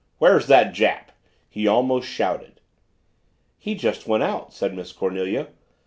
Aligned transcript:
"Where's 0.17 0.47
that 0.47 0.73
Jap?" 0.73 1.09
he 1.47 1.67
almost 1.67 2.07
shouted. 2.09 2.59
"He 3.59 3.75
just 3.75 4.07
went 4.07 4.23
out," 4.23 4.51
said 4.51 4.73
Miss 4.73 4.91
Cornelia. 4.93 5.49